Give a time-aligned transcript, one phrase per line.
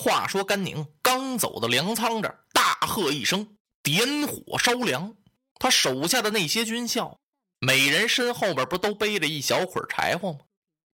[0.00, 5.14] 话说甘宁刚走到粮仓这儿，大喝一声：“点火烧粮！”
[5.60, 7.18] 他手下的那些军校，
[7.58, 10.38] 每人身后边不都背着一小捆柴火吗？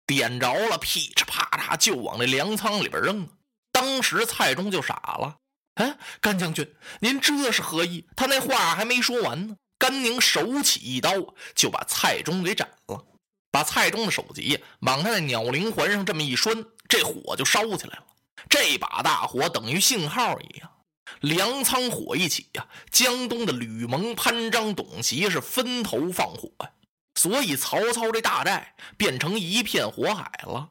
[0.08, 3.29] 点着了，噼里啪嚓就往那粮仓里边扔。
[3.71, 5.36] 当时蔡中就傻了
[5.80, 11.12] ：“哎，甘将军，您这是何意？”他那话还没说完呢，甘宁手起一刀
[11.54, 13.07] 就把蔡中给斩了，
[13.52, 18.07] 把蔡中的首级往他那鸟灵环上这么一拴，这火就烧起来了。
[18.49, 20.71] 这把大火等于信号一样，
[21.21, 26.71] 粮仓火一起呀，江东的吕蒙、潘璋、董袭是分头放火呀，
[27.14, 30.71] 所以曹操这大寨变成一片火海了。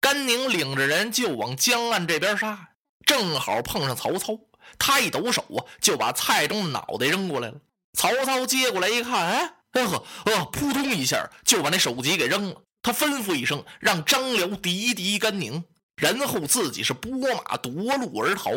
[0.00, 2.70] 甘宁领着人就往江岸这边杀，
[3.04, 4.38] 正好碰上曹操，
[4.78, 7.60] 他一抖手啊，就把蔡中的脑袋扔过来了。
[7.94, 12.62] 曹操接过来一看，哎，哎呵，呃，扑通一下就把那首级给扔了。
[12.80, 15.64] 他吩咐一声，让张辽敌敌甘宁。
[15.98, 18.52] 然后自己是拨马夺路而逃，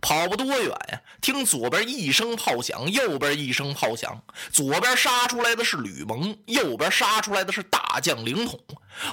[0.00, 8.58] 跑不多远呀，听左边一声炮响，右边一声炮响，左边杀出来的是吕蒙，右边杀出来的是大将凌统。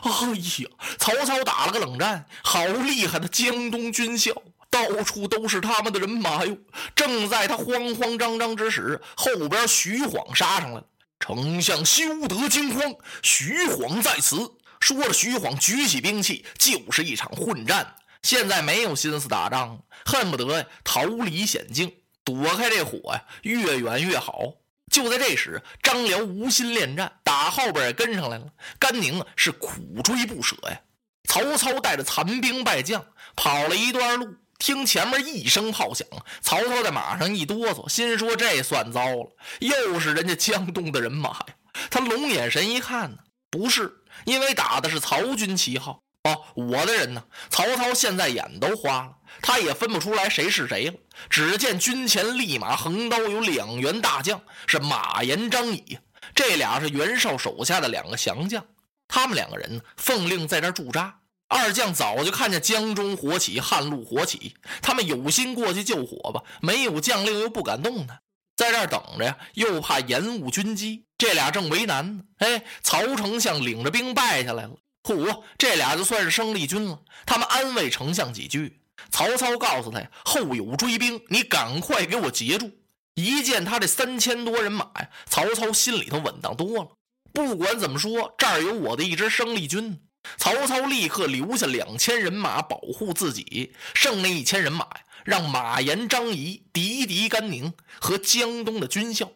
[0.02, 4.32] 哎呀，曹操打了个冷战，好厉害的江东军校，
[4.70, 6.58] 到处都是他们的人马哟！
[6.96, 10.86] 正在他慌慌张张之时，后边徐晃杀上来了。
[11.20, 14.38] 丞相休得惊慌，徐晃在此。
[14.84, 17.96] 说着，徐晃举起兵器，就是一场混战。
[18.22, 21.90] 现在没有心思打仗，恨不得逃离险境，
[22.26, 24.56] 躲开这火呀，越远越好。
[24.92, 28.48] 就在这时，张辽无心恋战，打后边也跟上来了。
[28.78, 30.82] 甘宁啊是苦追不舍呀。
[31.30, 33.06] 曹操带着残兵败将
[33.38, 36.06] 跑了一段路，听前面一声炮响，
[36.42, 41.46] 曹操在马上一哆嗦，心说这算糟了，又是人家江东的人马呀。
[41.90, 43.18] 他龙眼神一看呢，
[43.50, 44.00] 不是。
[44.26, 47.24] 因为打的是曹军旗号哦，我的人呢？
[47.50, 49.12] 曹操现在眼都花了，
[49.42, 50.94] 他也分不出来谁是谁了。
[51.30, 55.98] 只见军前立马横刀有两员大将，是马延、张仪，
[56.34, 58.66] 这俩是袁绍手下的两个降将。
[59.08, 61.20] 他们两个人呢，奉令在这驻扎。
[61.50, 68.22] 二将早就看见江中火起，汉路火起，他们有心过去救火吧，没有将令又不敢动弹，
[68.56, 71.04] 在这儿等着呀，又怕延误军机。
[71.26, 74.72] 这俩正为难呢，哎，曹丞相领着兵败下来了。
[75.04, 77.00] 嚯，这俩就算是生力军了。
[77.26, 78.82] 他们安慰丞相几句。
[79.10, 82.70] 曹操告诉他呀，后有追兵，你赶快给我截住。
[83.16, 86.90] 一见他这三千多人马呀，曹操心里头稳当多了。
[87.32, 89.98] 不管怎么说，这儿有我的一支生力军。
[90.36, 99.32] 曹操立刻留下两千人马保护自己，剩那一千人马呀，让马延、张仪狄狄甘宁和江东的军校。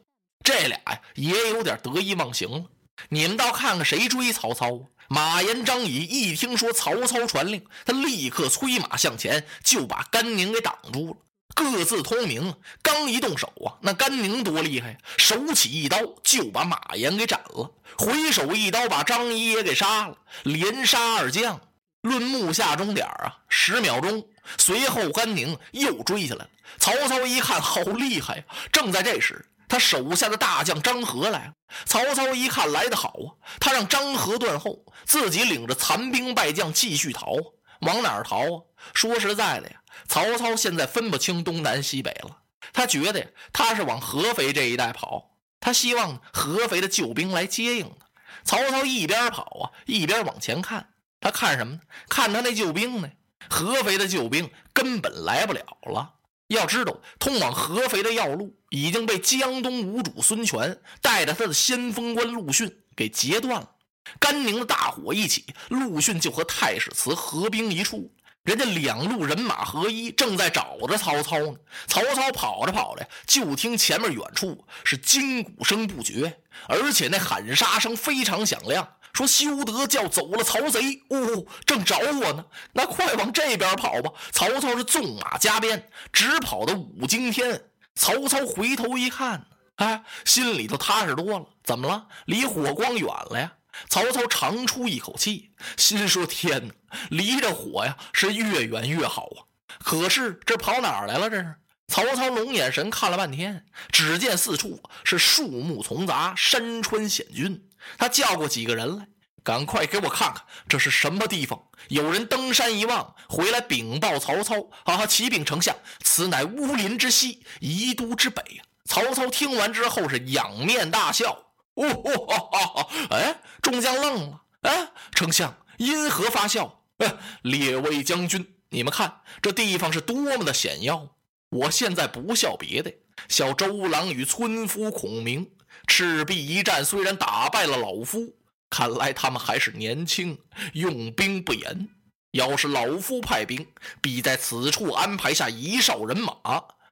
[0.48, 2.64] 这俩呀也有点得意忘形了。
[3.10, 4.80] 你们倒看看谁追曹操啊？
[5.10, 11.18] 马延、张仪一听说曹操传令，他立刻催马向前，就把甘宁给挡住了。
[11.54, 14.98] 各自通明，刚一动手啊，那甘宁多厉害呀！
[15.18, 21.60] 手起一刀就把马延给斩了，回手一刀把张仪也给杀了，连杀二将。
[22.04, 24.26] 论目下钟点啊，十秒钟。
[24.58, 26.50] 随后甘宁又追下来了。
[26.80, 28.44] 曹操一看，好厉害呀！
[28.72, 29.46] 正在这时。
[29.68, 31.54] 他手下的大将张合来了，
[31.86, 37.36] 曹操一看来得好啊，他让张合断后，自己领着残兵败将继续逃。
[37.82, 38.62] 往哪儿逃啊？
[38.94, 39.76] 说实在的呀，
[40.08, 42.38] 曹操现在分不清东南西北了。
[42.74, 48.08] 他觉得呀，他是往合肥这一带跑，他希望合肥的救兵来接应他。
[48.44, 50.90] 曹操一边跑啊，一边往前看，
[51.20, 51.82] 他看什么呢？
[52.10, 53.10] 看他那救兵呢？
[53.50, 56.16] 合肥的救兵根本来不了了。
[56.48, 63.72] 要知道，通往合肥的要路已经被江东无主孙权带着他的先锋官陆逊给截断了。
[64.20, 68.10] 甘宁的大火一起，陆逊就和太史慈合兵一处，
[68.48, 71.54] 人家两路人马合一，正在找着曹操呢。
[71.86, 78.88] 曹操跑着跑着，就听前面远处是金鼓声不绝，而且那喊杀声非常响亮。
[79.12, 81.02] 说休得叫走了曹贼！
[81.10, 84.10] 呜哦，正找我呢，那快往这边跑吧！
[84.32, 87.62] 曹操是纵马加鞭，直跑到五更天。
[87.96, 89.46] 曹操回头一看，
[89.76, 91.46] 哎，心里头踏实多了。
[91.66, 92.06] 怎么了？
[92.28, 93.52] 离火光远了呀！
[93.90, 96.74] 曹操长出一口气，心说：天哪，
[97.10, 99.46] 离着火呀是越远越好啊！
[99.80, 101.30] 可是这跑哪儿来了？
[101.30, 101.56] 这是
[101.88, 107.70] 曹操龙眼神看了半天，只见四处是树木丛杂，山川险峻。
[107.98, 109.08] 他叫过几个人来，
[109.44, 111.62] 赶快给我看看这是什么地方。
[111.88, 115.74] 有人登山一望，回来禀报曹操：“啊，启禀丞相，
[116.04, 118.44] 此乃乌林之西，宜都之北。”
[118.84, 121.38] 曹操听完之后是仰面大笑
[121.78, 124.42] ：“哦哦哦哦，哎，众将愣了。
[124.62, 126.84] 哎，丞相因何发笑？
[126.98, 127.14] 哎，
[127.44, 131.16] 列位将军，你们看这地方是多么的险要！
[131.50, 132.92] 我现在不笑别的，
[133.30, 135.50] 笑周郎与村夫孔明
[135.86, 138.36] 赤壁一战，虽然打败了老夫，
[138.70, 140.38] 看来他们还是年轻，
[140.74, 141.88] 用兵不严。
[142.32, 143.66] 要是老夫派兵，
[144.02, 146.34] 必在此处安排下一哨人马。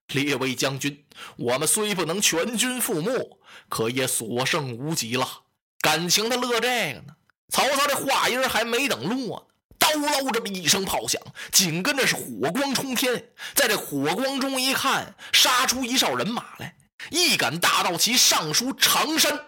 [0.07, 1.05] 列位将军，
[1.37, 3.37] 我们虽不能全军覆没，
[3.69, 5.43] 可也所剩无几了。
[5.81, 7.15] 感情他乐这个呢？
[7.49, 9.45] 曹操这话音还没等落呢。
[9.77, 11.21] 刀啷这么一声炮响，
[11.51, 13.31] 紧跟着是火光冲天。
[13.53, 16.75] 在这火光中一看，杀出一哨人马来，
[17.11, 19.39] 一杆大道旗上书“常山”，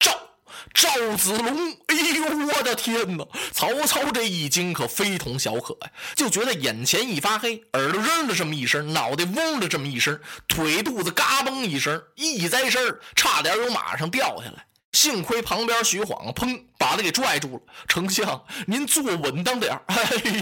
[0.00, 0.25] 赵
[0.72, 1.72] 赵子龙。
[1.86, 3.26] 哎呦，我的天哪！
[3.52, 14.66] 曹操这一惊可非同小可呀，就觉得眼前一发黑，耳朵扔了这么一声，脑袋嗡的这么一声，腿肚子嘎嘣一声，一栽身差点由马上掉下来。
[14.92, 17.62] 幸亏旁边徐晃砰把他给拽住了。
[17.86, 19.96] 丞相，您坐稳当点 哎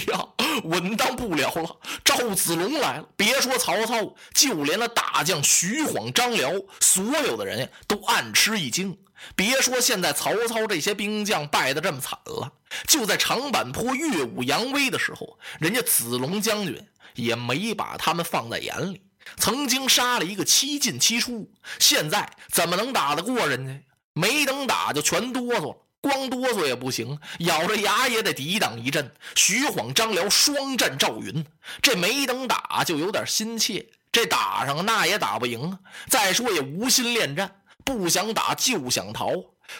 [0.09, 0.27] 呀，
[0.63, 3.09] 稳当不了了，赵子龙来了。
[3.17, 8.97] 别说曹操，就连那大将徐晃、张辽，所有的人呀都暗吃一惊。
[9.37, 12.53] 别说现在曹操这些兵将败得这么惨了，
[12.87, 19.03] 就在长坂坡耀武扬威的时候，人家子龙将军也没把他们放在眼里。
[19.37, 23.83] 曾经杀了一个七进七出，现在怎么能打得过人家？
[24.13, 29.13] 没等打就全哆嗦了，光哆嗦也不行，咬着牙也得抵挡一阵。
[29.35, 31.45] 徐晃、张辽双战赵云，
[31.83, 35.79] 这没等打就有点心切，这打上那也打不赢啊。
[36.09, 39.31] 再说也无心恋战，不想打就想逃。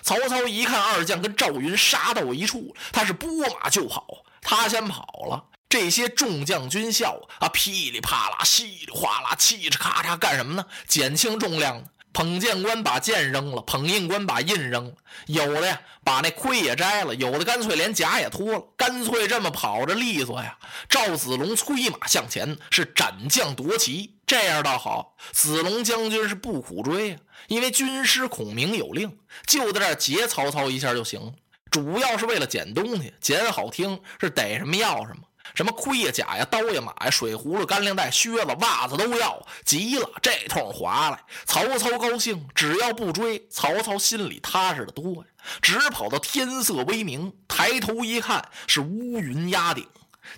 [0.03, 3.29] 曹操一看二将跟赵云杀到一处，他是拨
[3.61, 4.07] 马就跑。
[4.41, 10.67] 他先跑了，这些众将军校啊，噼里啪啦、稀里哗啦、嘁哧咔嚓干什么呢？
[10.87, 11.85] 减轻重量。
[12.13, 14.95] 捧剑官把剑扔了，捧印官把印扔了，
[15.27, 20.57] 有的呀把那盔也摘了，有的干脆连甲也脱了，干脆这么跑着利索呀。
[20.89, 25.17] 赵子龙催马向前，是斩将夺旗，这样倒好。
[25.33, 27.17] 子龙将军是不苦追呀，
[27.49, 31.33] 因为军师孔明有令，就在这劫曹操一下就行了。
[31.71, 35.23] 主要是为了捡东西，捡好听是逮什么要什么。
[35.55, 41.21] 什么盔呀、甲呀、刀呀、马呀、水葫芦、干粮袋、靴子、袜子都要，急了，这通划来。
[41.45, 45.25] 曹操高兴，只要不追，曹操心里踏实的多呀。
[45.63, 49.87] 直跑到天色微明，抬头一看，是乌云压顶。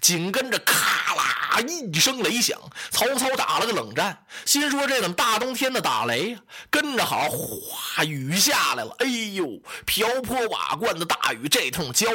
[0.00, 2.58] 紧跟着，咔啦一声雷响，
[2.90, 6.40] 曹操打了个冷战，心说这怎么大冬天的打雷呀？
[6.70, 8.94] 跟着好，哗，雨下来了。
[8.98, 9.46] 哎呦，
[9.84, 12.06] 瓢泼瓦罐的大雨，这通浇。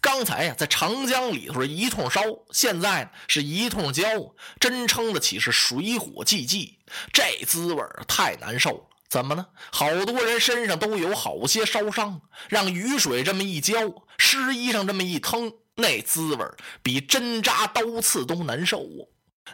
[0.00, 4.04] 刚才呀，在长江里头一通烧，现在是一通浇，
[4.58, 6.78] 真称得起是水火既济，
[7.12, 8.84] 这滋味太难受了。
[9.08, 9.44] 怎么呢？
[9.72, 13.74] 好多人身上都有好些烧伤，让雨水这么一浇，
[14.18, 15.52] 湿衣裳这么一腾。
[15.76, 16.44] 那滋味
[16.82, 19.02] 比针扎刀刺都难受啊！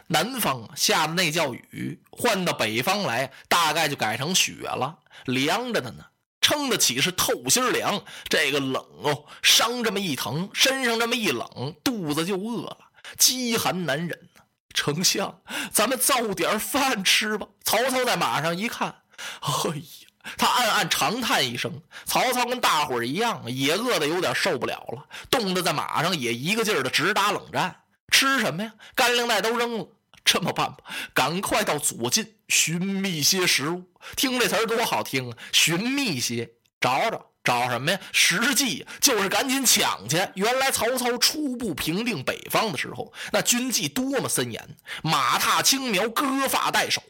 [0.07, 6.05] 南方下的那叫雨，换到北方来，大概就改成雪了，凉着的呢，
[6.41, 8.03] 撑得起是透心凉。
[8.29, 12.77] 这个冷哦，伤这么一疼，身上这么一冷，肚子就饿了，
[13.17, 14.41] 饥寒难忍呢。
[14.73, 15.41] 丞相，
[15.71, 17.47] 咱们造点饭吃吧。
[17.63, 19.03] 曹操在马上一看，
[19.41, 20.06] 哎呀！
[20.35, 21.71] 他暗暗长叹一声
[22.05, 27.83] ：“曹操跟大伙儿一样，也饿得有点受不了了，冻得在马上也一个劲儿的直打冷战。
[28.11, 28.73] 吃什么呀？
[28.95, 29.87] 干粮袋都扔了。
[30.25, 30.79] 这么办吧，
[31.13, 33.83] 赶快到左近寻觅些食物。
[34.17, 35.37] 听这词儿多好听啊！
[35.53, 36.49] 寻觅些，
[36.81, 37.97] 找找。”找什么呀？
[38.11, 40.17] 实际就是赶紧抢去。
[40.33, 47.01] 原来曹操初步平定北方的时候，那军纪多么森严，马踏青苗，割发代首。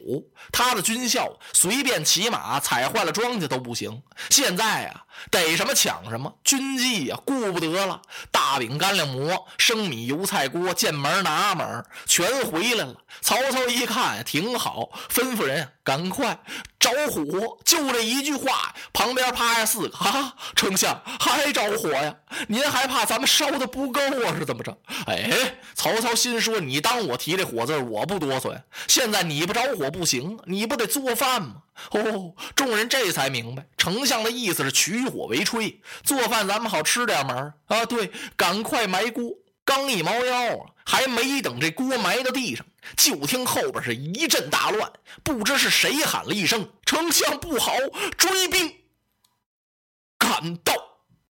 [0.52, 4.00] 他的军校随便骑马踩坏了庄稼都不行。
[4.30, 8.00] 现在啊，逮什么抢什么，军纪呀顾不得了。
[8.30, 12.94] 大饼干粮馍，生米油菜锅，见门拿门，全回来了。
[13.20, 16.38] 曹操一看挺好，吩咐人赶快。
[16.78, 20.34] 着火，就这一句话，旁边趴下四个啊！
[20.54, 22.14] 丞相还着火呀？
[22.46, 24.34] 您还怕咱们烧的不够啊？
[24.38, 24.78] 是怎么着？
[25.06, 28.60] 哎，曹操心说：你当我提这火字我不哆嗦呀？
[28.86, 31.54] 现在你不着火不行，你不得做饭吗？
[31.90, 37.84] 哦，众人这才明白，丞相的意思是取火为炊，做饭咱们好吃点门啊！
[37.86, 39.24] 对，赶快埋锅。
[39.64, 42.64] 刚一猫腰啊，还没等这锅埋到地上，
[42.96, 44.90] 就听后边是一阵大乱，
[45.22, 47.74] 不知是谁喊了一声：“丞相不好，
[48.16, 48.74] 追兵
[50.16, 50.72] 赶到。”